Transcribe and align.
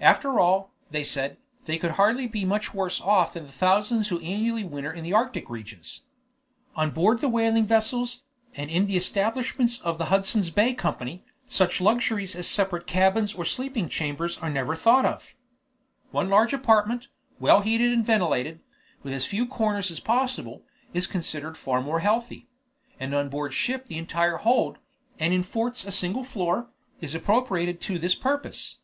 After 0.00 0.38
all, 0.38 0.72
they 0.92 1.02
said, 1.02 1.38
they 1.64 1.76
should 1.76 1.90
hardly 1.98 2.28
be 2.28 2.44
much 2.44 2.72
worse 2.72 3.00
off 3.00 3.32
than 3.34 3.48
thousands 3.48 4.10
who 4.10 4.20
annually 4.20 4.62
winter 4.62 4.92
in 4.92 5.12
Arctic 5.12 5.50
regions. 5.50 6.02
On 6.76 6.92
board 6.92 7.18
the 7.18 7.28
whaling 7.28 7.66
vessels, 7.66 8.22
and 8.54 8.70
in 8.70 8.86
the 8.86 8.96
establishments 8.96 9.80
of 9.80 9.98
the 9.98 10.04
Hudson's 10.04 10.50
Bay 10.50 10.72
Company, 10.72 11.24
such 11.48 11.80
luxuries 11.80 12.36
as 12.36 12.46
separate 12.46 12.86
cabins 12.86 13.34
or 13.34 13.44
sleeping 13.44 13.88
chambers 13.88 14.38
are 14.38 14.48
never 14.48 14.76
thought 14.76 15.04
of; 15.04 15.34
one 16.12 16.30
large 16.30 16.52
apartment, 16.52 17.08
well 17.40 17.62
heated 17.62 17.90
and 17.90 18.06
ventilated, 18.06 18.60
with 19.02 19.12
as 19.12 19.26
few 19.26 19.46
corners 19.46 19.90
as 19.90 19.98
possible, 19.98 20.62
is 20.94 21.08
considered 21.08 21.58
far 21.58 21.80
more 21.82 21.98
healthy; 21.98 22.46
and 23.00 23.16
on 23.16 23.28
board 23.28 23.52
ship 23.52 23.88
the 23.88 23.98
entire 23.98 24.36
hold, 24.36 24.78
and 25.18 25.34
in 25.34 25.42
forts 25.42 25.84
a 25.84 25.90
single 25.90 26.22
floor, 26.22 26.70
is 27.00 27.16
appropriated 27.16 27.80
to 27.80 27.98
this 27.98 28.14
purpose. 28.14 28.76